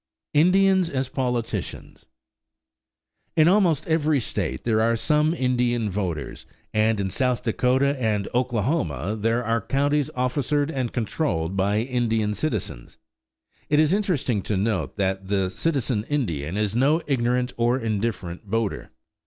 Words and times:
INDIANS 0.33 0.89
AS 0.89 1.09
POLITICIANS 1.09 2.07
In 3.35 3.47
almost 3.47 3.85
every 3.85 4.19
state 4.19 4.63
there 4.63 4.81
are 4.81 4.95
some 4.95 5.31
Indian 5.35 5.91
voters, 5.91 6.47
and 6.73 6.99
in 6.99 7.11
South 7.11 7.43
Dakota 7.43 7.95
and 8.01 8.27
Oklahoma 8.33 9.15
there 9.15 9.43
are 9.43 9.61
counties 9.61 10.09
officered 10.15 10.71
and 10.71 10.91
controlled 10.91 11.55
by 11.55 11.81
Indian 11.81 12.33
citizens. 12.33 12.97
It 13.69 13.79
is 13.79 13.93
interesting 13.93 14.41
to 14.41 14.57
note 14.57 14.95
that 14.95 15.27
the 15.27 15.51
citizen 15.51 16.03
Indian 16.05 16.57
is 16.57 16.75
no 16.75 17.03
ignorant 17.05 17.53
or 17.55 17.77
indifferent 17.77 18.43
voter. 18.47 18.89